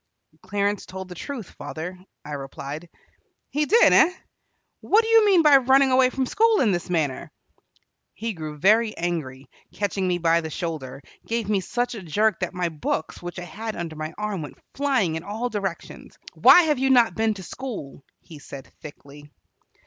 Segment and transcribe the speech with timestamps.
[0.41, 2.89] "Clarence told the truth, father," I replied.
[3.51, 4.11] "He did, eh?
[4.79, 7.31] What do you mean by running away from school in this manner?"
[8.15, 12.55] He grew very angry, catching me by the shoulder, gave me such a jerk that
[12.55, 16.17] my books, which I had under my arm, went flying in all directions.
[16.33, 19.29] "Why have you not been to school?" he said thickly.